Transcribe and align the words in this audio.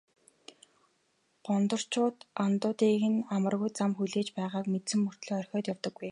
Гондорчууд 1.45 2.17
андуудыг 2.45 3.03
нь 3.13 3.25
амаргүй 3.35 3.71
зам 3.77 3.91
хүлээж 3.97 4.27
байгааг 4.37 4.65
мэдсэн 4.73 4.99
мөртөө 5.03 5.33
орхиод 5.41 5.65
явдаггүй. 5.73 5.99